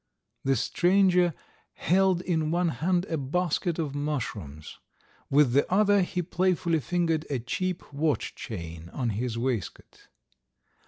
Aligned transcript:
The 0.43 0.55
stranger 0.55 1.35
held 1.73 2.21
in 2.21 2.49
one 2.49 2.69
hand 2.69 3.05
a 3.05 3.19
basket 3.19 3.77
of 3.77 3.93
mushrooms, 3.93 4.79
with 5.29 5.51
the 5.51 5.71
other 5.71 6.01
he 6.01 6.23
playfully 6.23 6.79
fingered 6.79 7.27
a 7.29 7.37
cheap 7.37 7.93
watch 7.93 8.33
chain 8.33 8.89
on 8.93 9.11
his 9.11 9.37
waistcoat. 9.37 10.07